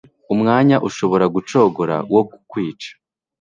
[0.33, 2.91] umwanya ushobora gucogora wo kukwica